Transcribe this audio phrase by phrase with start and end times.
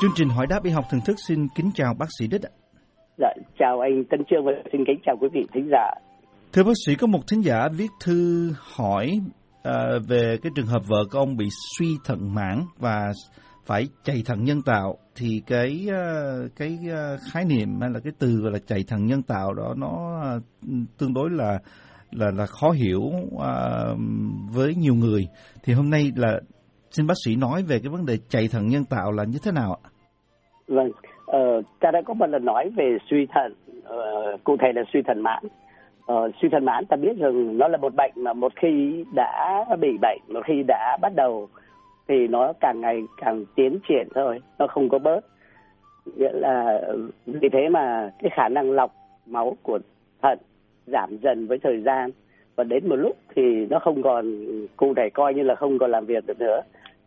[0.00, 2.40] Chương trình hỏi đáp y học thường thức xin kính chào bác sĩ Đích.
[3.18, 5.90] Dạ, chào anh Tân Trương và xin kính chào quý vị thính giả.
[6.52, 9.20] Thưa bác sĩ, có một thính giả viết thư hỏi
[9.68, 9.74] uh,
[10.08, 11.46] về cái trường hợp vợ của ông bị
[11.78, 13.12] suy thận mãn và
[13.66, 18.12] phải chạy thận nhân tạo thì cái uh, cái uh, khái niệm hay là cái
[18.18, 20.42] từ gọi là chạy thận nhân tạo đó nó uh,
[20.98, 21.58] tương đối là
[22.10, 23.98] là là khó hiểu uh,
[24.50, 25.26] với nhiều người.
[25.62, 26.40] Thì hôm nay là
[26.90, 29.52] xin bác sĩ nói về cái vấn đề chạy thận nhân tạo là như thế
[29.52, 29.90] nào ạ?
[30.68, 30.90] Vâng,
[31.26, 33.54] ờ, ta đã có một lần nói về suy thận,
[33.84, 35.44] ờ, cụ thể là suy thận mãn.
[36.06, 39.64] ờ, suy thận mãn ta biết rằng nó là một bệnh mà một khi đã
[39.80, 41.48] bị bệnh, một khi đã bắt đầu
[42.08, 45.20] thì nó càng ngày càng tiến triển thôi, nó không có bớt.
[46.16, 46.80] Nghĩa là
[47.26, 48.92] vì thế mà cái khả năng lọc
[49.26, 49.78] máu của
[50.22, 50.38] thận
[50.86, 52.10] giảm dần với thời gian
[52.56, 54.44] và đến một lúc thì nó không còn
[54.76, 56.60] cụ thể coi như là không còn làm việc được nữa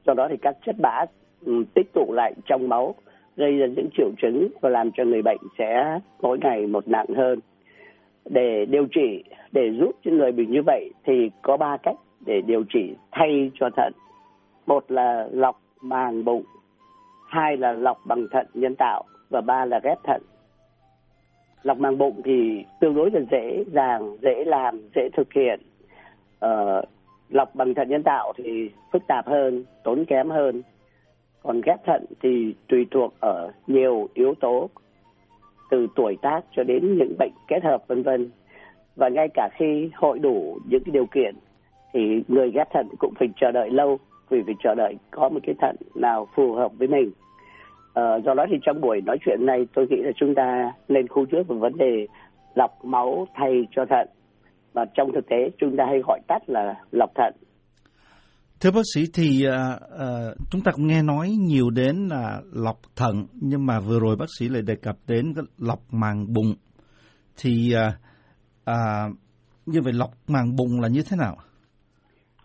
[0.06, 1.06] do đó thì các chất bã
[1.45, 2.95] ừ, tích tụ lại trong máu
[3.36, 7.08] gây ra những triệu chứng và làm cho người bệnh sẽ mỗi ngày một nặng
[7.16, 7.40] hơn.
[8.26, 12.42] Để điều trị để giúp cho người bị như vậy thì có ba cách để
[12.42, 13.94] điều trị thay cho thận.
[14.66, 16.44] Một là lọc màng bụng
[17.28, 20.22] hai là lọc bằng thận nhân tạo và ba là ghép thận.
[21.64, 25.60] Lọc màng bụng thì tương đối là dễ dàng dễ làm dễ thực hiện.
[26.40, 26.82] Ờ,
[27.30, 30.62] lọc bằng thận nhân tạo thì phức tạp hơn tốn kém hơn
[31.44, 34.70] còn ghép thận thì tùy thuộc ở nhiều yếu tố
[35.72, 38.30] từ tuổi tác cho đến những bệnh kết hợp vân vân.
[38.95, 41.36] Và ngay cả khi hội đủ những cái điều kiện
[41.94, 45.39] thì người ghép thận cũng phải chờ đợi lâu vì phải chờ đợi có một
[45.44, 47.11] cái thận nào phù hợp với mình.
[47.94, 51.08] À, do đó thì trong buổi nói chuyện này tôi nghĩ là chúng ta lên
[51.08, 52.08] khu trước về vấn đề
[52.55, 54.08] lọc máu thay cho thận.
[54.73, 57.33] Và trong thực tế chúng ta hay gọi tắt là lọc thận.
[58.62, 59.54] Thưa bác sĩ thì uh,
[59.94, 64.16] uh, chúng ta cũng nghe nói nhiều đến là lọc thận nhưng mà vừa rồi
[64.20, 66.54] bác sĩ lại đề cập đến cái lọc màng bụng
[67.44, 67.94] thì uh,
[68.70, 69.16] uh,
[69.66, 71.36] như vậy lọc màng bụng là như thế nào?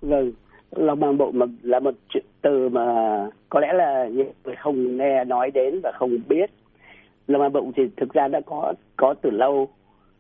[0.00, 0.32] Vâng,
[0.70, 1.94] lọc màng bụng là một
[2.42, 2.82] từ mà
[3.48, 6.50] có lẽ là những người không nghe nói đến và không biết.
[7.26, 9.68] Lọc màng bụng thì thực ra đã có có từ lâu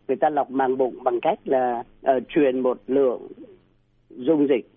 [0.08, 3.28] người ta lọc màng bụng bằng cách là uh, truyền một lượng
[4.10, 4.75] dung dịch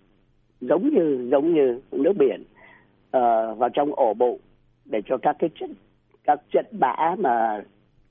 [0.60, 4.40] giống như giống như nước biển uh, vào trong ổ bụng
[4.84, 5.70] để cho các cái chất
[6.24, 7.62] các chất bã mà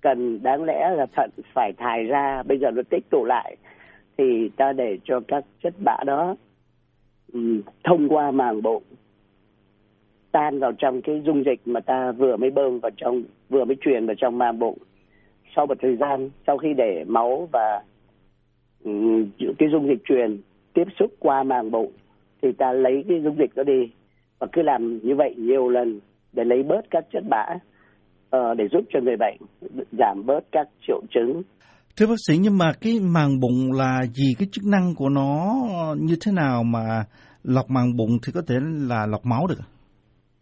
[0.01, 3.55] cần đáng lẽ là thận phải thải ra bây giờ nó tích tụ lại
[4.17, 6.35] thì ta để cho các chất bã đó
[7.33, 8.83] um, thông qua màng bụng
[10.31, 13.75] tan vào trong cái dung dịch mà ta vừa mới bơm vào trong vừa mới
[13.81, 14.77] truyền vào trong màng bụng.
[15.55, 17.83] Sau một thời gian sau khi để máu và
[18.83, 19.25] um,
[19.57, 20.41] cái dung dịch truyền
[20.73, 21.91] tiếp xúc qua màng bụng
[22.41, 23.91] thì ta lấy cái dung dịch đó đi
[24.39, 25.99] và cứ làm như vậy nhiều lần
[26.33, 27.45] để lấy bớt các chất bã
[28.37, 29.37] uh, để giúp cho người bệnh
[29.91, 31.41] giảm bớt các triệu chứng.
[31.97, 35.55] Thưa bác sĩ nhưng mà cái màng bụng là gì cái chức năng của nó
[35.99, 37.03] như thế nào mà
[37.43, 38.55] lọc màng bụng thì có thể
[38.89, 39.63] là lọc máu được?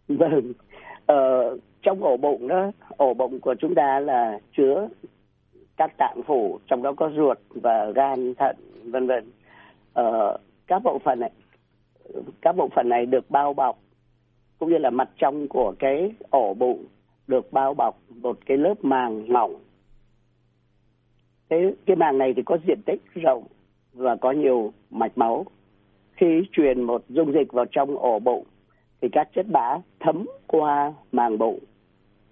[0.07, 0.53] Vâng,
[1.11, 4.87] uh, trong ổ bụng đó ổ bụng của chúng ta là chứa
[5.77, 8.55] các tạng phủ trong đó có ruột và gan thận
[8.91, 9.31] vân vân
[9.93, 10.37] ờ,
[10.67, 11.31] các bộ phận này
[12.41, 13.79] các bộ phận này được bao bọc
[14.59, 16.85] cũng như là mặt trong của cái ổ bụng
[17.27, 19.55] được bao bọc một cái lớp màng mỏng.
[21.49, 23.43] Cái cái màng này thì có diện tích rộng
[23.93, 25.45] và có nhiều mạch máu.
[26.11, 28.45] Khi truyền một dung dịch vào trong ổ bụng
[29.01, 31.59] thì các chất bã thấm qua màng bụng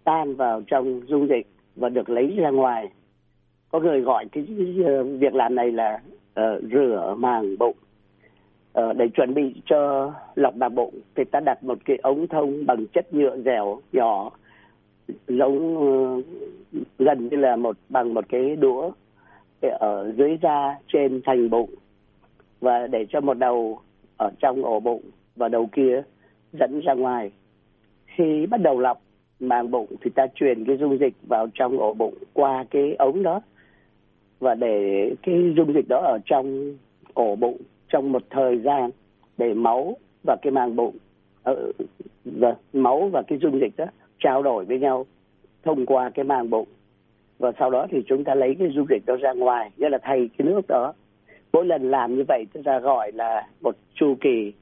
[0.03, 2.89] tan vào trong dung dịch và được lấy ra ngoài.
[3.69, 4.43] Có người gọi cái
[5.19, 6.01] việc làm này là
[6.39, 7.77] uh, rửa màng bụng.
[8.75, 12.65] Ờ, để chuẩn bị cho lọc màng bụng thì ta đặt một cái ống thông
[12.65, 14.31] bằng chất nhựa dẻo nhỏ,
[15.27, 16.21] giống ờ,
[16.99, 18.91] gần như là một, bằng một cái đũa
[19.79, 21.69] ở dưới da trên thành bụng
[22.59, 23.79] và để cho một đầu
[24.17, 25.01] ở trong ổ bụng
[25.35, 26.03] và đầu kia
[26.53, 27.31] dẫn ra ngoài.
[28.05, 29.01] Khi bắt đầu lọc
[29.39, 33.23] màng bụng thì ta truyền cái dung dịch vào trong ổ bụng qua cái ống
[33.23, 33.41] đó
[34.39, 36.77] và để cái dung dịch đó ở trong
[37.13, 37.57] ổ bụng
[37.95, 38.89] trong một thời gian
[39.37, 40.97] để máu và cái màng bụng
[41.43, 41.71] ờ,
[42.25, 43.85] và máu và cái dung dịch đó
[44.19, 45.05] trao đổi với nhau
[45.63, 46.67] thông qua cái màng bụng.
[47.39, 49.97] Và sau đó thì chúng ta lấy cái dung dịch đó ra ngoài nghĩa là
[50.01, 50.93] thay cái nước đó.
[51.53, 54.53] Mỗi lần làm như vậy chúng ta gọi là một chu kỳ.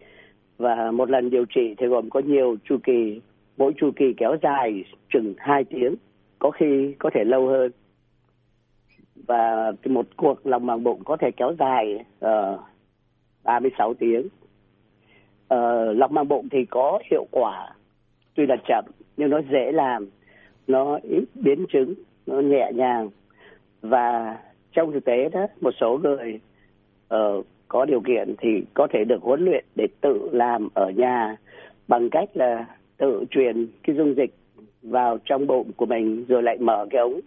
[0.58, 3.22] Và một lần điều trị thì gồm có nhiều chu kỳ.
[3.58, 4.84] Mỗi chu kỳ kéo dài
[5.14, 5.96] chừng 2 tiếng
[6.40, 7.72] có khi có thể lâu hơn.
[9.28, 12.60] Và một cuộc lòng màng bụng có thể kéo dài uh,
[13.44, 14.28] 36 tiếng.
[15.48, 17.70] Ờ, lọc màng bụng thì có hiệu quả
[18.36, 18.86] tuy là chậm
[19.18, 20.10] nhưng nó dễ làm
[20.68, 21.94] nó ít biến chứng
[22.28, 23.10] nó nhẹ nhàng.
[23.82, 24.38] Và
[24.72, 26.40] trong thực tế đó một số người
[27.14, 31.36] uh, có điều kiện thì có thể được huấn luyện để tự làm ở nhà
[31.88, 32.66] bằng cách là
[32.98, 34.34] tự truyền cái dung dịch
[34.82, 37.20] vào trong bụng của mình rồi lại mở cái ống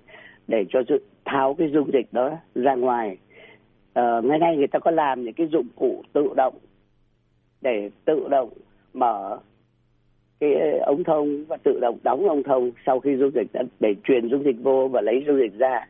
[0.49, 0.81] để cho
[1.25, 3.17] tháo cái dung dịch đó ra ngoài
[4.01, 6.55] uh, ngày nay người ta có làm những cái dụng cụ tự động
[7.61, 8.51] để tự động
[8.93, 9.39] mở
[10.41, 13.95] cái ống thông và tự động đóng ống thông sau khi dung dịch đã, để
[14.05, 15.87] truyền dung dịch vô và lấy dung dịch ra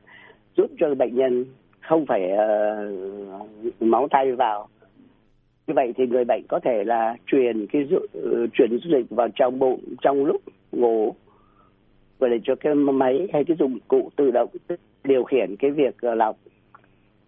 [0.57, 1.45] giúp cho bệnh nhân
[1.81, 4.69] không phải uh, máu tay vào.
[5.67, 9.29] Như vậy thì người bệnh có thể là truyền cái uh, truyền dung dịch vào
[9.35, 10.43] trong bụng trong lúc
[10.73, 11.15] ngủ
[12.19, 14.49] và để cho cái máy hay cái dụng cụ tự động
[15.05, 16.37] điều khiển cái việc ờ, lọc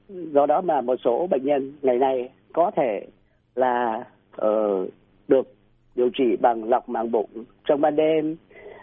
[0.08, 3.06] do đó mà một số bệnh nhân ngày nay có thể
[3.55, 4.05] là
[4.43, 4.88] uh,
[5.28, 5.55] được
[5.94, 7.31] điều trị bằng lọc màng bụng
[7.64, 8.37] trong ban đêm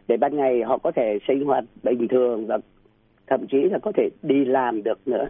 [0.07, 2.57] để ban ngày họ có thể sinh hoạt bình thường và
[3.27, 5.25] thậm chí là có thể đi làm được nữa.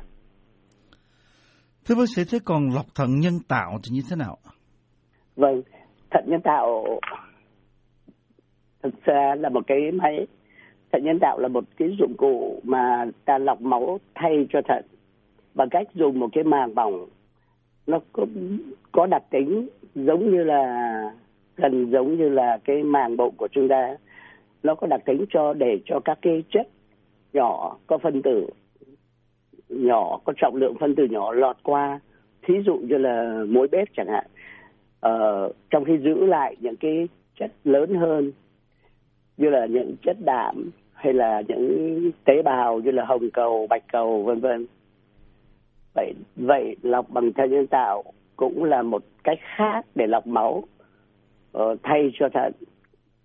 [1.86, 4.38] Thưa bác sĩ, thế còn lọc thận nhân tạo thì như thế nào?
[5.36, 5.62] Vâng,
[6.12, 6.86] thận nhân tạo
[8.84, 10.28] thực ra là một cái máy
[10.92, 14.86] thận nhân tạo là một cái dụng cụ mà ta lọc máu thay cho thận
[15.56, 17.06] bằng cách dùng một cái màng bỏng
[17.88, 18.26] nó có,
[18.92, 21.12] có đặc tính giống như là
[21.58, 23.96] gần giống như là cái màng bụng của chúng ta.
[24.64, 26.68] Nó có đặc tính cho để cho các cái chất
[27.34, 28.50] nhỏ có phân tử
[29.70, 32.00] nhỏ có trọng lượng phân tử nhỏ lọt qua.
[32.42, 34.26] Thí dụ như là muối bếp chẳng hạn.
[35.00, 37.08] Ờ, trong khi giữ lại những cái
[37.40, 38.32] chất lớn hơn
[39.38, 43.84] như là những chất đạm hay là những tế bào như là hồng cầu bạch
[43.92, 44.68] cầu vân vân
[45.96, 48.04] vậy vậy lọc bằng thận nhân tạo
[48.36, 50.64] cũng là một cách khác để lọc máu
[51.58, 52.54] uh, thay cho thận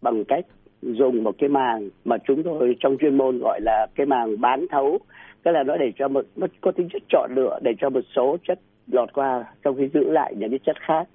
[0.02, 0.46] bằng cách
[0.82, 4.67] dùng một cái màng mà chúng tôi trong chuyên môn gọi là cái màng bán
[4.70, 4.99] thấu.
[5.43, 8.00] Tức là nó để cho một nó có tính chất chọn lựa để cho một
[8.17, 11.08] số chất lọt qua trong khi giữ lại những cái chất khác.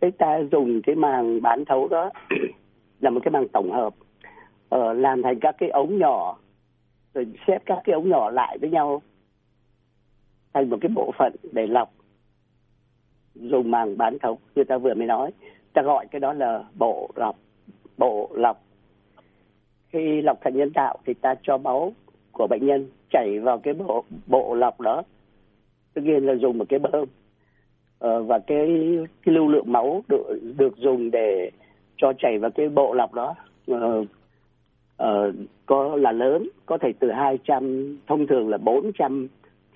[0.00, 2.10] Thế ta dùng cái màng bán thấu đó
[3.00, 3.94] là một cái màng tổng hợp
[4.74, 6.38] uh, làm thành các cái ống nhỏ
[7.14, 9.02] rồi xếp các cái ống nhỏ lại với nhau
[10.58, 11.92] thành một cái bộ phận để lọc
[13.34, 15.30] dùng màng bán thấu như ta vừa mới nói.
[15.72, 17.36] Ta gọi cái đó là bộ lọc
[17.98, 18.62] bộ lọc.
[19.88, 21.92] Khi lọc thận nhân tạo thì ta cho máu
[22.32, 25.02] của bệnh nhân chảy vào cái bộ bộ lọc đó.
[25.94, 27.08] Tất nhiên là dùng một cái bơm.
[27.98, 28.68] Ờ, và cái
[29.22, 31.50] cái lưu lượng máu được được dùng để
[31.96, 33.34] cho chảy vào cái bộ lọc đó.
[33.66, 34.04] Ờ,
[34.96, 35.32] ờ,
[35.66, 39.28] có là lớn có thể từ 200 thông thường là 400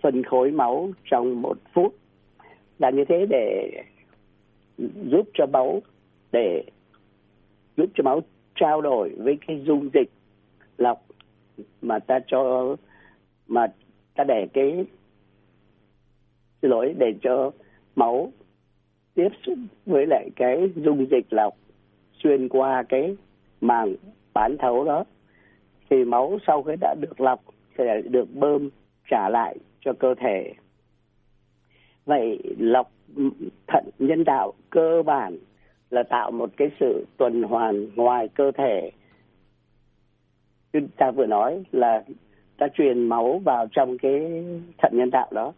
[0.03, 1.95] phân khối máu trong một phút.
[2.79, 3.71] Là như thế để
[5.11, 5.83] giúp cho máu,
[6.33, 6.65] để
[7.77, 8.21] giúp cho máu
[8.55, 10.11] trao đổi với cái dung dịch
[10.79, 11.03] lọc
[11.83, 12.77] mà ta cho,
[13.47, 13.67] mà
[14.15, 14.85] ta để cái
[16.63, 17.51] xin lỗi để cho
[17.97, 18.33] máu
[19.15, 21.55] tiếp xúc với lại cái dung dịch lọc
[22.23, 23.17] xuyên qua cái
[23.61, 23.95] màng
[24.35, 25.05] bán thấu đó.
[25.91, 27.41] Thì máu sau khi đã được lọc
[27.79, 28.69] sẽ được bơm
[29.11, 30.53] trả lại cho cơ thể.
[32.05, 32.91] Vậy lọc
[33.67, 35.39] thận nhân đạo cơ bản
[35.91, 38.91] là tạo một cái sự tuần hoàn ngoài cơ thể.
[40.73, 42.05] Như ta vừa nói là
[42.59, 44.45] ta truyền máu vào trong cái
[44.79, 45.53] thận nhân tạo đó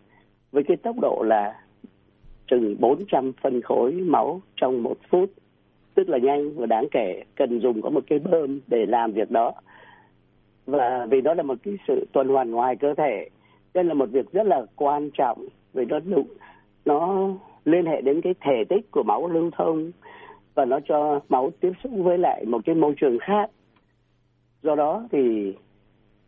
[0.52, 1.61] với cái tốc độ là
[2.47, 5.31] chừng 400 phân khối máu trong một phút.
[5.95, 9.31] Tức là nhanh và đáng kể, cần dùng có một cái bơm để làm việc
[9.31, 9.52] đó.
[10.66, 13.28] Và vì đó là một cái sự tuần hoàn ngoài cơ thể
[13.75, 15.99] đây là một việc rất là quan trọng vì nó
[16.85, 17.28] nó
[17.64, 19.90] liên hệ đến cái thể tích của máu lưu thông
[20.54, 23.50] và nó cho máu tiếp xúc với lại một cái môi trường khác.
[24.62, 25.54] Do đó thì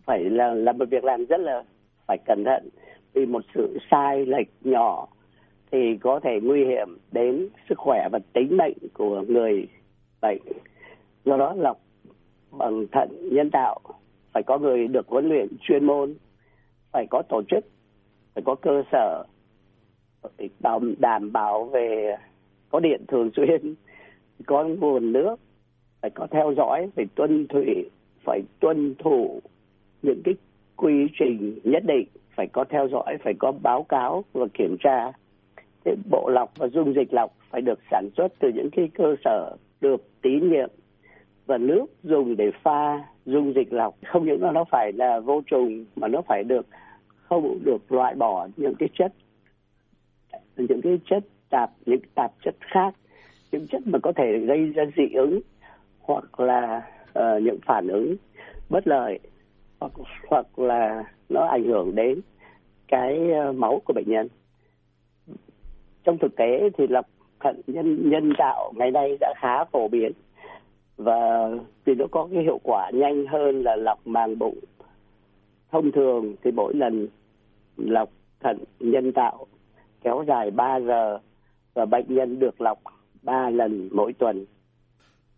[0.05, 1.65] phải là là một việc làm rất là
[2.07, 2.69] phải cẩn thận.
[3.13, 5.09] Vì một sự sai lệch nhỏ
[5.71, 9.69] thì có thể nguy hiểm đến sức khỏe và tính mệnh của người
[10.23, 10.39] bệnh.
[11.25, 11.79] Do đó lọc
[12.51, 13.81] bằng thận nhân tạo,
[14.33, 16.15] phải có người được huấn luyện chuyên môn
[16.97, 17.65] phải có tổ chức,
[18.35, 19.25] phải có cơ sở
[20.61, 22.17] đảm đảm bảo về
[22.71, 23.75] có điện thường xuyên,
[24.47, 25.37] có nguồn nước,
[26.01, 27.91] phải có theo dõi, phải tuân thủy
[28.25, 29.41] phải tuân thủ
[30.03, 30.35] những cái
[30.77, 35.13] quy trình nhất định, phải có theo dõi, phải có báo cáo và kiểm tra.
[35.85, 39.15] Cái bộ lọc và dung dịch lọc phải được sản xuất từ những cái cơ
[39.25, 40.71] sở được tín nhiệm
[41.47, 43.95] và nước dùng để pha dung dịch lọc.
[44.07, 46.67] Không những là nó phải là vô trùng mà nó phải được
[47.29, 49.13] không được loại bỏ những cái chất
[50.57, 52.95] những cái chất tạp những tạp chất khác
[53.53, 55.41] những chất mà có thể gây ra dị ứng
[56.01, 56.83] hoặc là
[57.19, 58.17] uh, những phản ứng
[58.71, 59.19] bất lợi
[59.81, 59.93] hoặc
[60.29, 62.21] hoặc là nó ảnh hưởng đến
[62.89, 64.29] cái uh, máu của bệnh nhân.
[66.05, 67.07] Trong thực tế thì lọc
[67.41, 70.13] thận nhân nhân tạo ngày nay đã khá phổ biến
[70.97, 71.51] và
[71.85, 74.59] vì nó có cái hiệu quả nhanh hơn là lọc màng bụng.
[75.71, 77.09] Thông thường thì mỗi lần
[77.77, 78.09] lọc
[78.41, 79.47] thận nhân tạo
[80.05, 81.19] kéo dài 3 giờ
[81.75, 82.79] và bệnh nhân được lọc
[83.23, 84.45] 3 lần mỗi tuần.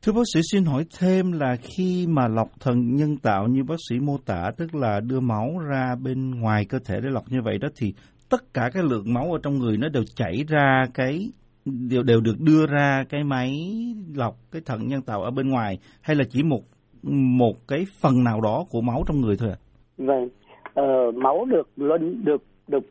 [0.03, 3.77] Thưa bác sĩ xin hỏi thêm là khi mà lọc thận nhân tạo như bác
[3.89, 7.39] sĩ mô tả tức là đưa máu ra bên ngoài cơ thể để lọc như
[7.45, 7.95] vậy đó thì
[8.31, 11.29] tất cả cái lượng máu ở trong người nó đều chảy ra cái
[11.65, 13.51] đều đều được đưa ra cái máy
[14.15, 16.63] lọc cái thận nhân tạo ở bên ngoài hay là chỉ một
[17.39, 19.59] một cái phần nào đó của máu trong người thôi ạ?
[19.59, 19.63] À?
[19.99, 20.29] Vâng,
[20.81, 22.85] uh, máu được luân được được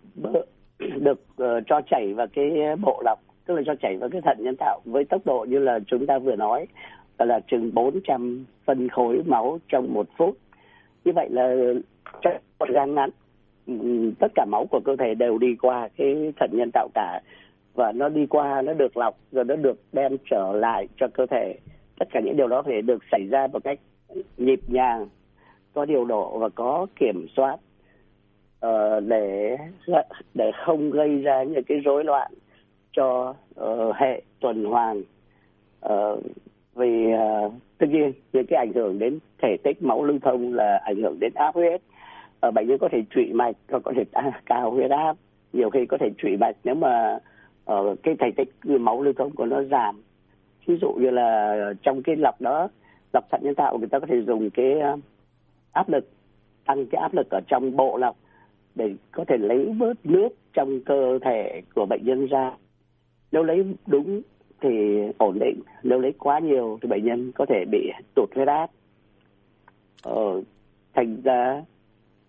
[0.80, 4.38] được uh, cho chảy vào cái bộ lọc tức là cho chảy vào cái thận
[4.40, 6.68] nhân tạo với tốc độ như là chúng ta vừa nói
[7.26, 10.38] là chừng 400 phân khối máu trong một phút.
[11.06, 11.56] Như vậy là
[12.22, 13.10] trong một thời gian ngắn
[14.20, 17.22] tất cả máu của cơ thể đều đi qua cái thận nhân tạo cả
[17.74, 21.26] và nó đi qua nó được lọc rồi nó được đem trở lại cho cơ
[21.26, 21.56] thể.
[22.00, 23.80] Tất cả những điều đó phải được xảy ra một cách
[24.38, 25.08] nhịp nhàng
[25.74, 27.58] có điều độ và có kiểm soát
[28.66, 29.58] uh, để
[30.34, 32.32] để không gây ra những cái rối loạn
[32.92, 35.02] cho uh, hệ tuần hoàn.
[35.86, 36.24] Uh,
[36.76, 40.82] vì uh, tất nhiên những cái ảnh hưởng đến thể tích máu lưu thông là
[40.84, 41.82] ảnh hưởng đến áp huyết.
[42.48, 44.04] Uh, bệnh nhân có thể trụy mạch hoặc có thể
[44.46, 45.16] cao huyết áp.
[45.54, 47.20] Nhiều khi có thể trụy mạch nếu mà
[47.72, 50.02] uh, cái thể tích máu lưu thông của nó giảm.
[50.66, 52.68] Ví dụ như là trong cái lọc đó
[53.14, 54.82] lọc thận nhân tạo người ta có thể dùng cái
[55.72, 56.10] áp lực
[56.66, 58.16] tăng cái áp lực ở trong bộ lọc
[58.78, 62.52] để có thể lấy bớt nước trong cơ thể của bệnh nhân ra.
[63.32, 64.22] Nếu lấy đúng
[64.62, 64.70] thì
[65.18, 68.70] ổn định nếu lấy quá nhiều thì bệnh nhân có thể bị tụt huyết áp.
[70.04, 70.42] Ờ,
[70.94, 71.64] thành ra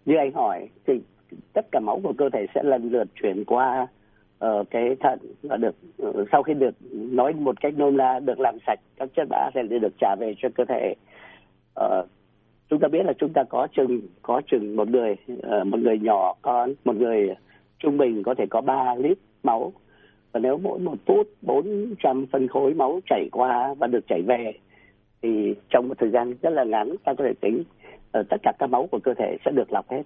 [0.05, 1.01] như anh hỏi thì
[1.53, 3.87] tất cả máu của cơ thể sẽ lần lượt chuyển qua
[4.45, 8.41] uh, cái thận và được uh, sau khi được nói một cách nôm na được
[8.41, 10.95] làm sạch các chất bã sẽ được trả về cho cơ thể.
[11.81, 12.09] Uh,
[12.71, 15.99] chúng ta biết là chúng ta có chừng có chừng một người ờ, một người
[15.99, 17.29] nhỏ con một người
[17.79, 19.73] trung bình có thể có 3 lít máu.
[20.33, 24.53] Và nếu mỗi một phút 400 phân khối máu chảy qua và được chảy về
[25.23, 27.63] thì trong một thời gian rất là ngắn ta có thể tính
[28.13, 30.03] ờ, tất cả các máu của cơ thể sẽ được lọc hết.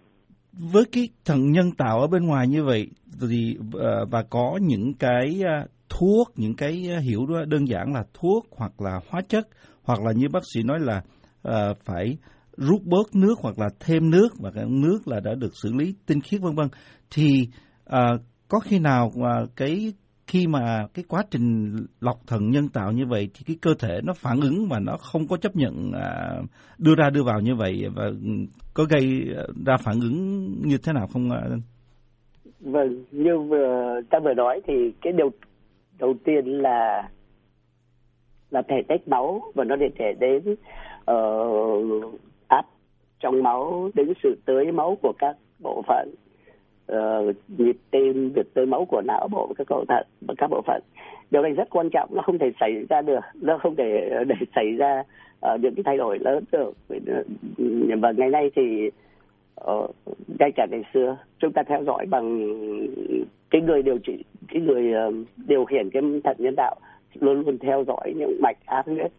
[0.72, 2.86] Với cái thận nhân tạo ở bên ngoài như vậy
[3.20, 5.40] thì ờ, và có những cái
[5.88, 9.46] thuốc những cái hiểu đơn giản là thuốc hoặc là hóa chất
[9.82, 11.02] hoặc là như bác sĩ nói là
[11.48, 12.16] uh, phải
[12.56, 15.94] rút bớt nước hoặc là thêm nước và cái nước là đã được xử lý
[16.06, 16.68] tinh khiết vân vân
[17.14, 17.26] thì
[17.84, 18.08] à,
[18.48, 19.92] có khi nào mà cái
[20.26, 24.00] khi mà cái quá trình lọc thận nhân tạo như vậy thì cái cơ thể
[24.04, 26.40] nó phản ứng và nó không có chấp nhận à,
[26.78, 28.10] đưa ra đưa vào như vậy và
[28.74, 29.24] có gây
[29.66, 31.60] ra phản ứng như thế nào không anh?
[32.60, 35.30] Vâng, như vừa ta vừa nói thì cái điều
[35.98, 37.08] đầu tiên là
[38.50, 40.54] là thể tách máu và nó để thể đến
[41.10, 42.20] uh,
[43.22, 46.14] trong máu đến sự tưới máu của các bộ phận
[46.92, 50.62] uh, nhịp tim việc tưới máu của não bộ các bộ thận và các bộ
[50.66, 50.82] phận.
[51.30, 54.24] Điều này rất quan trọng nó không thể xảy ra được nó không thể ờ,
[54.24, 55.02] để xảy ra
[55.52, 56.72] uh, những cái thay đổi lớn được.
[58.00, 58.90] Và ngày nay thì
[59.70, 59.90] uh,
[60.38, 62.48] ngay cả ngày xưa chúng ta theo dõi bằng
[63.50, 65.14] cái người điều trị cái người uh,
[65.46, 66.76] điều khiển cái thận nhân tạo
[67.20, 69.12] luôn luôn theo dõi những mạch áp huyết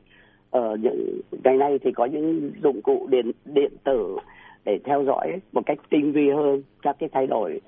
[0.53, 4.17] ở những ngày nay thì có những dụng cụ điện điện tử
[4.65, 7.61] để theo dõi một cách tinh vi hơn các cái thay đổi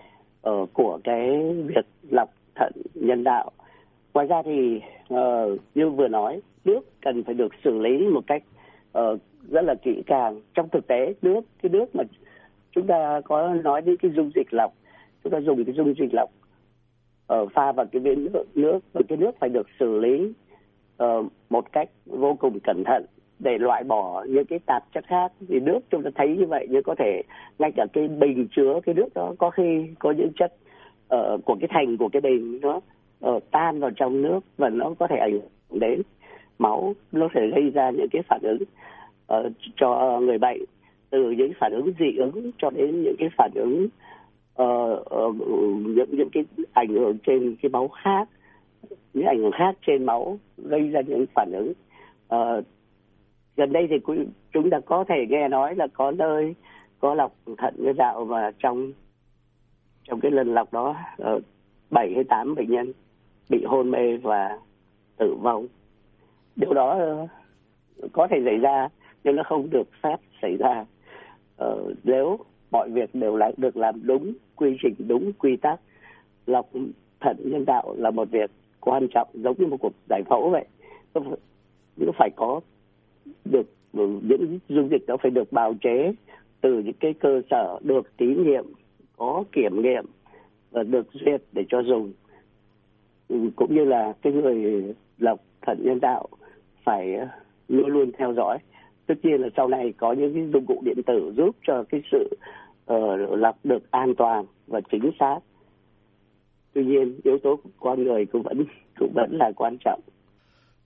[0.49, 3.51] uh, của cái việc lọc thận nhân đạo.
[4.13, 4.81] Ngoài ra thì
[5.13, 8.43] uh, như vừa nói nước cần phải được xử lý một cách
[8.97, 10.41] uh, rất là kỹ càng.
[10.53, 12.03] Trong thực tế nước cái nước mà
[12.71, 14.73] chúng ta có nói đến cái dung dịch lọc
[15.23, 16.29] chúng ta dùng cái dung dịch lọc
[17.33, 20.31] uh, pha vào cái viên nước nước và cái nước phải được xử lý
[21.03, 23.05] uh, một cách vô cùng cẩn thận
[23.39, 25.31] để loại bỏ những cái tạp chất khác.
[25.49, 27.21] Thì nước chúng ta thấy như vậy nhưng có thể
[27.59, 30.53] ngay cả cái bình chứa cái nước đó có khi có những chất
[31.15, 32.79] uh, của cái thành của cái bình nó
[33.25, 36.01] uh, tan vào trong nước và nó có thể ảnh hưởng đến
[36.59, 36.93] máu.
[37.11, 38.63] Nó thể gây ra những cái phản ứng
[39.33, 40.61] uh, cho người bệnh
[41.09, 43.87] từ những phản ứng dị ứng cho đến những cái phản ứng
[44.61, 45.35] uh, uh,
[45.85, 48.29] những những cái ảnh hưởng trên cái máu khác
[49.13, 51.73] những ảnh hưởng khác trên máu gây ra những phản ứng.
[52.35, 52.65] Uh,
[53.55, 53.95] gần đây thì
[54.53, 56.55] chúng ta có thể nghe nói là có nơi
[56.99, 58.91] có lọc thận nhân tạo và trong
[60.03, 61.39] trong cái lần lọc đó ờ,
[61.89, 62.91] bảy hay tám bệnh nhân
[63.49, 64.59] bị hôn mê và
[65.17, 65.67] tử vong.
[66.55, 67.27] Điều đó ờ,
[68.13, 68.89] có thể xảy ra
[69.23, 70.85] nhưng nó không được phép xảy ra.
[71.57, 72.37] Ờ, nếu
[72.71, 75.79] mọi việc đều lại được làm đúng quy trình đúng quy tắc
[76.45, 76.69] lọc
[77.19, 78.51] thận nhân tạo là một việc
[78.85, 80.65] quan trọng giống như một cuộc giải phẫu vậy.
[81.97, 82.59] Nó phải có
[83.45, 86.13] được những dung dịch đó phải được bào chế
[86.61, 88.65] từ những cái cơ sở được thí nghiệm
[89.17, 90.05] có kiểm nghiệm
[90.71, 92.13] và được duyệt để cho dùng.
[93.27, 96.27] Ừ, cũng như là cái người lọc thận nhân tạo
[96.83, 97.17] phải
[97.67, 98.57] luôn luôn theo dõi.
[99.07, 102.01] Tất nhiên là sau này có những cái dụng cụ điện tử giúp cho cái
[102.11, 102.29] sự
[102.93, 105.39] uh, lọc được an toàn và chính xác
[106.75, 108.65] tuy nhiên yếu tố con người cũng vẫn
[108.99, 110.01] cũng vẫn là quan trọng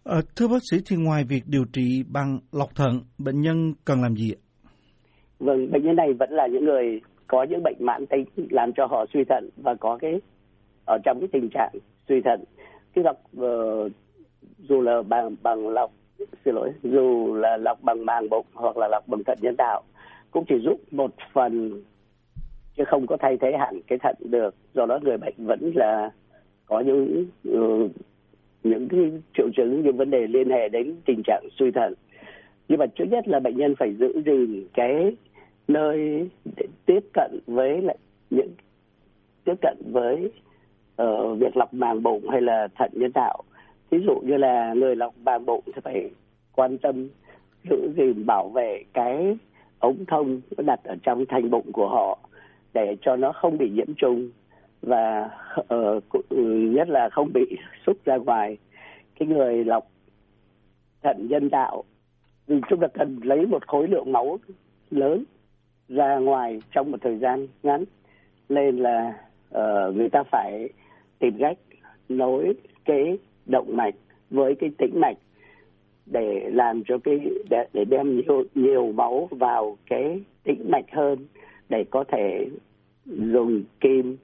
[0.04, 4.02] À, thưa bác sĩ thì ngoài việc điều trị bằng lọc thận, bệnh nhân cần
[4.02, 4.40] làm gì ạ?
[5.40, 8.86] Vâng, bệnh nhân này vẫn là những người có những bệnh mãn tính làm cho
[8.86, 10.12] họ suy thận và có cái
[10.86, 11.72] ở trong cái tình trạng
[12.10, 12.44] suy thận.
[12.96, 13.92] Cái lọc uh,
[14.58, 15.92] dù là bằng bằng lọc
[16.46, 19.82] xin lỗi, dù là lọc bằng màng bụng hoặc là lọc bằng thận nhân tạo
[20.32, 21.84] cũng chỉ giúp một phần
[22.80, 24.56] chứ không có thay thế hẳn cái thận được.
[24.74, 26.12] Do đó người bệnh vẫn là
[26.66, 27.92] có những uh,
[28.64, 31.94] những cái triệu chứng những vấn đề liên hệ đến tình trạng suy thận.
[32.68, 35.16] Nhưng mà trước nhất là bệnh nhân phải giữ gìn cái
[35.68, 37.98] nơi để tiếp cận với lại
[38.30, 38.50] những
[39.46, 40.32] tiếp cận với
[41.02, 43.44] uh, việc lọc màng bụng hay là thận nhân tạo.
[43.90, 46.10] Ví dụ như là người lọc màng bụng thì phải
[46.56, 47.08] quan tâm
[47.70, 49.38] giữ gìn bảo vệ cái
[49.80, 52.20] ống thông đặt ở trong thành bụng của họ
[52.74, 54.30] để cho nó không bị nhiễm trùng
[54.82, 56.04] và uh,
[56.74, 58.58] nhất là không bị xúc ra ngoài.
[59.20, 59.88] Cái người lọc
[61.04, 61.84] thận nhân tạo
[62.48, 64.38] vì chúng ta cần lấy một khối lượng máu
[64.92, 65.24] lớn
[65.90, 67.84] ra ngoài trong một thời gian ngắn
[68.50, 69.14] nên là
[69.56, 70.70] uh, người ta phải
[71.20, 71.58] tìm cách
[72.10, 72.54] nối
[72.86, 73.96] cái động mạch
[74.30, 75.18] với cái tĩnh mạch
[76.06, 81.28] để làm cho cái để, để đem nhiều nhiều máu vào cái tĩnh mạch hơn
[81.70, 82.50] để có thể
[83.06, 84.18] dùng kim,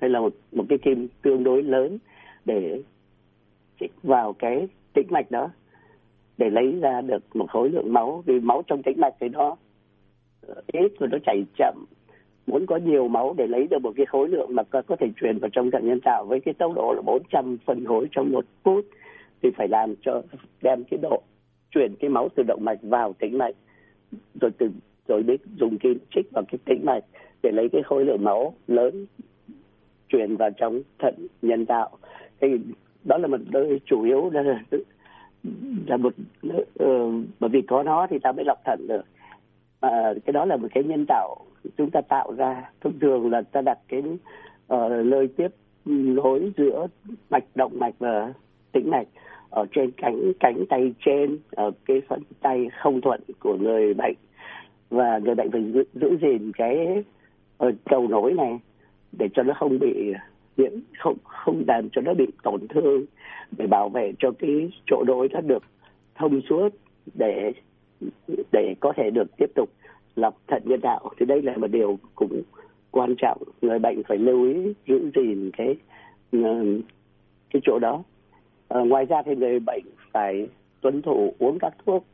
[0.00, 1.98] hay là một một cái kim tương đối lớn
[2.44, 2.82] để
[3.80, 5.50] chích vào cái tĩnh mạch đó,
[6.38, 8.22] để lấy ra được một khối lượng máu.
[8.26, 9.56] Vì máu trong tĩnh mạch thì nó
[10.46, 11.84] ờ, ít và nó chảy chậm.
[12.46, 15.38] Muốn có nhiều máu để lấy được một cái khối lượng mà có thể truyền
[15.38, 18.44] vào trong thận nhân tạo với cái tốc độ là 400 phân khối trong một
[18.64, 18.84] phút,
[19.42, 20.22] thì phải làm cho
[20.62, 21.22] đem cái độ,
[21.70, 23.54] chuyển cái máu từ động mạch vào tĩnh mạch,
[24.40, 24.70] rồi từ
[25.08, 27.04] rồi biết dùng kim chích vào cái tĩnh mạch
[27.42, 29.06] để lấy cái khối lượng máu lớn
[30.08, 31.90] truyền vào trong thận nhân tạo.
[32.40, 32.48] Thì
[33.04, 34.42] đó là một nơi chủ yếu là
[35.86, 36.14] là một
[36.46, 36.54] uh,
[37.40, 39.04] bởi vì có nó thì ta mới lọc thận được.
[39.80, 41.36] À, cái đó là một cái nhân tạo
[41.76, 42.70] chúng ta tạo ra.
[42.80, 44.02] Thông thường là ta đặt cái
[44.74, 45.48] uh, tiếp
[45.84, 46.86] nối giữa
[47.30, 48.32] mạch động mạch và
[48.72, 49.06] tĩnh mạch
[49.50, 54.14] ở trên cánh cánh tay trên ở cái phần tay không thuận của người bệnh
[54.90, 57.02] và người bệnh phải giữ, giữ gìn cái
[57.58, 58.58] ờ, cầu nối này
[59.12, 60.12] để cho nó không bị
[60.56, 63.04] nhiễm không không làm cho nó bị tổn thương
[63.58, 65.62] để bảo vệ cho cái chỗ đối nó được
[66.14, 66.68] thông suốt
[67.14, 67.52] để
[68.52, 69.70] để có thể được tiếp tục
[70.16, 72.42] lọc thận nhân tạo thì đây là một điều cũng
[72.90, 75.76] quan trọng người bệnh phải lưu ý giữ gìn cái
[76.32, 76.64] ờ,
[77.54, 78.02] cái chỗ đó.
[78.68, 80.48] À, ngoài ra thì người bệnh phải
[80.80, 82.04] tuân thủ uống các thuốc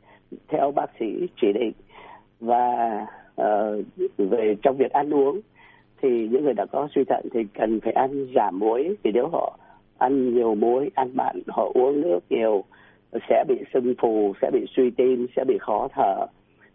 [0.49, 1.07] theo bác sĩ
[1.41, 1.73] chỉ định
[2.41, 3.07] và
[3.43, 3.85] uh,
[4.19, 5.41] về trong việc ăn uống
[6.03, 8.97] thì những người đã có suy thận thì cần phải ăn giảm muối.
[9.03, 9.59] Vì nếu họ
[9.99, 12.65] ăn nhiều muối ăn mặn họ uống nước nhiều
[13.29, 16.27] sẽ bị sưng phù sẽ bị suy tim sẽ bị khó thở.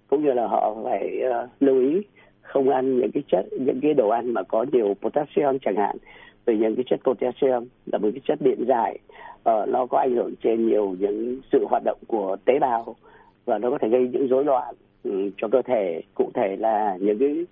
[0.08, 2.02] Cũng như là họ phải uh, lưu ý
[2.42, 5.98] không ăn những cái chất những cái đồ ăn mà có nhiều potassium chẳng hạn.
[6.46, 9.00] Vì những cái chất potassium là một cái chất điện giải
[9.50, 12.96] uh, nó có ảnh hưởng trên nhiều những sự hoạt động của tế bào
[13.46, 14.76] và nó có thể gây những rối loạn.
[15.06, 16.02] Ừ, cho cơ thể.
[16.14, 17.46] Cụ thể là những cái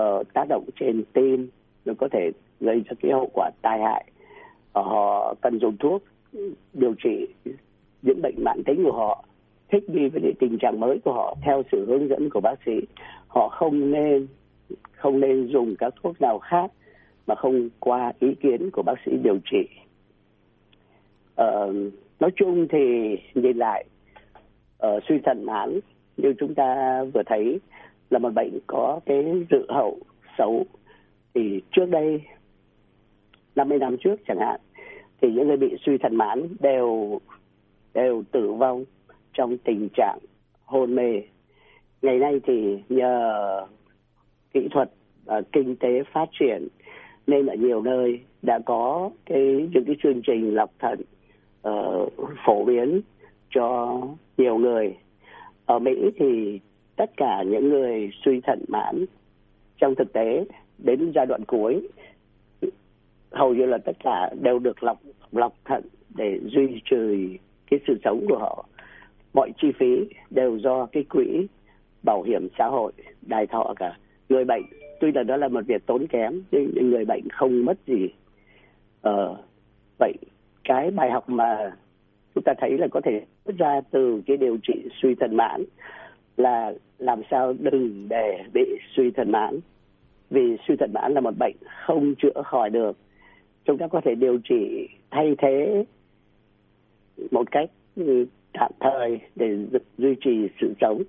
[0.00, 1.48] uh, tác động trên tim
[1.84, 4.04] nó có thể gây ra cái hậu quả tai hại.
[4.72, 6.02] Ờ, họ cần dùng thuốc
[6.72, 7.26] điều trị
[8.02, 9.24] những bệnh mãn tính của họ
[9.68, 12.72] thích nghi với tình trạng mới của họ theo sự hướng dẫn của bác sĩ.
[13.28, 14.26] Họ không nên
[14.92, 16.72] không nên dùng các thuốc nào khác
[17.26, 19.68] mà không qua ý kiến của bác sĩ điều trị.
[21.42, 21.74] Uh,
[22.20, 22.78] nói chung thì
[23.34, 23.84] nhìn lại
[24.86, 25.80] uh, suy thận mãn
[26.22, 27.60] như chúng ta vừa thấy
[28.10, 29.98] là một bệnh có cái dự hậu
[30.38, 30.64] xấu.
[31.34, 32.22] Thì trước đây
[33.54, 34.60] 50 năm trước chẳng hạn
[35.20, 37.18] thì những người bị suy thận mãn đều
[37.94, 38.84] đều tử vong
[39.32, 40.18] trong tình trạng
[40.64, 41.22] hôn mê.
[42.02, 43.66] Ngày nay thì nhờ
[44.52, 44.90] kỹ thuật
[45.24, 46.68] và kinh tế phát triển
[47.26, 51.00] nên ở nhiều nơi đã có cái những cái chương trình lọc thận
[51.68, 52.12] uh,
[52.46, 53.00] phổ biến
[53.50, 54.00] cho
[54.36, 54.96] nhiều người
[55.70, 56.60] ở Mỹ thì
[56.96, 59.04] tất cả những người suy thận mãn
[59.78, 60.44] trong thực tế
[60.78, 61.88] đến giai đoạn cuối
[63.30, 64.98] hầu như là tất cả đều được lọc
[65.32, 65.82] lọc thận
[66.14, 67.38] để duy trì
[67.70, 68.64] cái sự sống của họ.
[69.34, 71.46] Mọi chi phí đều do cái quỹ
[72.02, 73.98] bảo hiểm xã hội đài thọ cả.
[74.28, 74.62] Người bệnh
[75.00, 78.08] tuy là đó là một việc tốn kém nhưng người bệnh không mất gì.
[79.02, 79.36] Ờ,
[79.98, 80.12] vậy
[80.64, 81.72] cái bài học mà
[82.34, 83.24] chúng ta thấy là có thể
[83.58, 85.64] ra từ cái điều trị suy thận mãn
[86.36, 88.62] là làm sao đừng để bị
[88.96, 89.60] suy thận mãn.
[90.30, 92.96] Vì suy thận mãn là một bệnh không chữa khỏi được.
[93.64, 95.84] Chúng ta có thể điều trị thay thế
[97.30, 99.56] một cách ừ, tạm thời để
[99.98, 101.02] duy trì sự sống.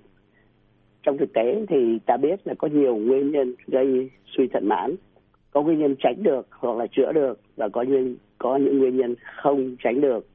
[1.02, 4.94] Trong thực tế thì ta biết là có nhiều nguyên nhân gây suy thận mãn.
[5.50, 8.96] Có nguyên nhân tránh được hoặc là chữa được và có những có những nguyên
[8.96, 10.26] nhân không tránh được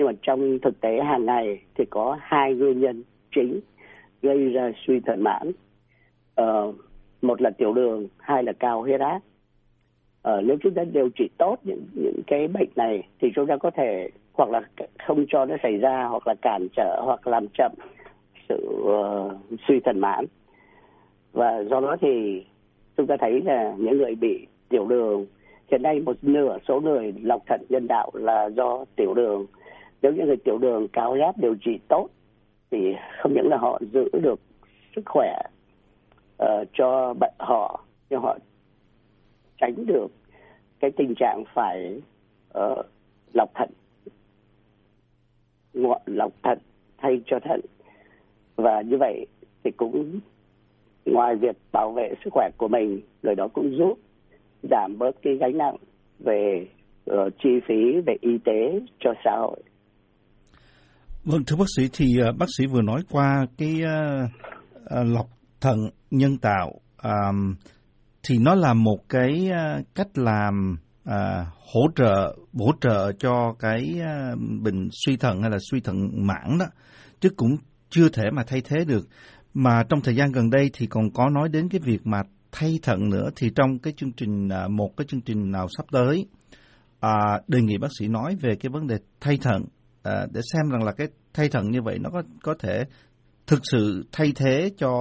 [0.00, 3.02] nhưng mà trong thực tế hàng ngày thì có hai nguyên nhân
[3.34, 3.60] chính
[4.22, 5.52] gây ra suy thận mãn.
[6.34, 6.72] Ờ,
[7.22, 9.20] một là tiểu đường hai là cao huyết áp.
[10.22, 13.56] Ờ, nếu chúng ta điều trị tốt những những cái bệnh này thì chúng ta
[13.56, 14.62] có thể hoặc là
[15.06, 17.72] không cho nó xảy ra hoặc là cản trở hoặc làm chậm
[18.48, 19.32] sự uh,
[19.68, 20.24] suy thận mãn.
[21.32, 22.44] Và do đó thì
[22.96, 25.26] chúng ta thấy là những người bị tiểu đường
[25.70, 29.46] hiện nay một nửa số người lọc thận nhân đạo là do tiểu đường
[30.02, 32.08] nếu những người tiểu đường cao áp điều trị tốt
[32.70, 32.78] thì
[33.22, 34.40] không những là họ giữ được
[34.96, 35.42] sức khỏe
[36.42, 38.38] uh, cho bệnh họ nhưng họ
[39.60, 40.06] tránh được
[40.80, 42.00] cái tình trạng phải
[42.58, 42.86] uh,
[43.32, 43.70] lọc thận
[46.06, 46.58] lọc thận
[46.98, 47.60] thay cho thận.
[48.56, 49.26] Và như vậy
[49.64, 50.20] thì cũng
[51.04, 53.98] ngoài việc bảo vệ sức khỏe của mình người đó cũng giúp
[54.62, 55.76] giảm bớt cái gánh nặng
[56.18, 56.66] về
[57.10, 59.60] uh, chi phí về y tế cho xã hội.
[61.24, 64.30] Vâng thưa bác sĩ thì à, bác sĩ vừa nói qua cái uh,
[64.80, 65.26] uh, lọc
[65.60, 65.76] thận
[66.10, 67.54] nhân tạo um,
[68.22, 70.76] thì nó là một cái uh, cách làm
[71.08, 71.14] uh,
[71.72, 76.58] hỗ trợ hỗ trợ cho cái uh, bệnh suy thận hay là suy thận mãn
[76.58, 76.66] đó
[77.20, 77.56] chứ cũng
[77.90, 79.08] chưa thể mà thay thế được.
[79.54, 82.78] Mà trong thời gian gần đây thì còn có nói đến cái việc mà thay
[82.82, 86.26] thận nữa thì trong cái chương trình uh, một cái chương trình nào sắp tới
[87.06, 89.64] uh, đề nghị bác sĩ nói về cái vấn đề thay thận
[90.02, 92.84] à, để xem rằng là cái thay thận như vậy nó có có thể
[93.46, 94.92] thực sự thay thế cho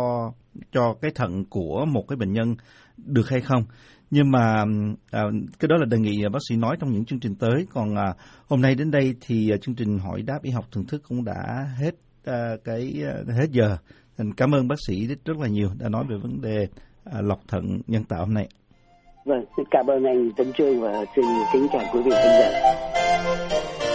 [0.71, 2.55] cho cái thận của một cái bệnh nhân
[2.97, 3.63] được hay không.
[4.11, 4.65] Nhưng mà
[5.11, 5.23] à,
[5.59, 7.65] cái đó là đề nghị bác sĩ nói trong những chương trình tới.
[7.73, 8.13] Còn à,
[8.47, 11.25] hôm nay đến đây thì à, chương trình hỏi đáp y học thường thức cũng
[11.25, 13.77] đã hết à, cái à, hết giờ.
[14.17, 16.67] Thành cảm ơn bác sĩ rất, rất là nhiều đã nói về vấn đề
[17.03, 18.47] à, lọc thận nhân tạo hôm nay.
[19.25, 23.88] Vâng cảm ơn anh Tấn Trương và xin kính chào quý vị khán giả.